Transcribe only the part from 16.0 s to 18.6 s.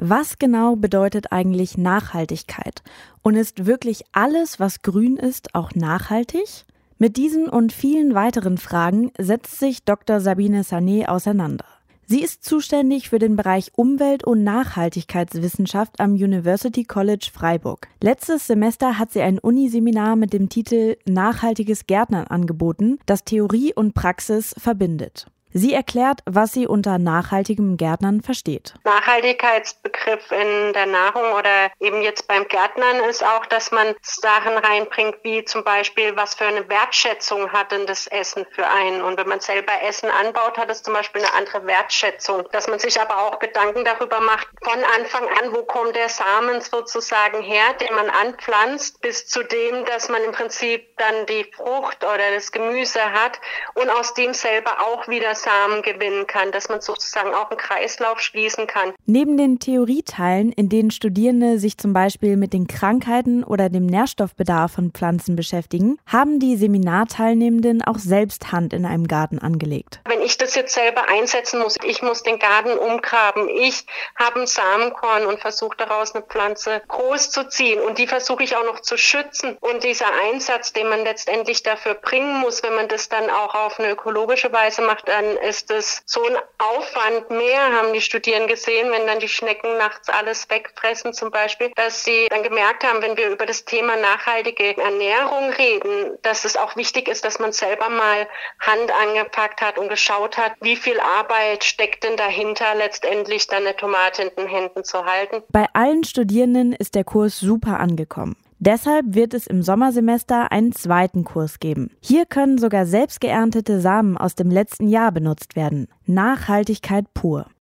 University College Freiburg. Letztes